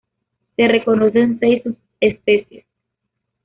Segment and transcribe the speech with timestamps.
[0.55, 2.65] Se reconocen seis subespecies.